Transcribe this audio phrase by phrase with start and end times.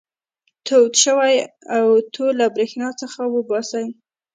[0.65, 1.35] تود شوی
[1.73, 3.87] اوتو له برېښنا څخه وباسئ.